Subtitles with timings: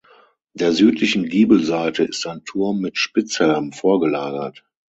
[0.53, 4.65] Der südlichen Giebelseite ist ein Turm mit Spitzhelm vorgelagert.